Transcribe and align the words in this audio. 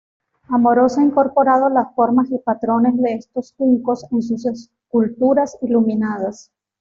Amorós 0.49 0.97
ha 0.97 1.03
incorporado 1.03 1.69
las 1.69 1.93
formas 1.93 2.31
y 2.31 2.39
patrones 2.39 2.97
de 2.99 3.13
estos 3.13 3.53
juncos 3.55 4.03
en 4.11 4.23
sus 4.23 4.47
esculturas 4.47 5.55
iluminadas. 5.61 6.49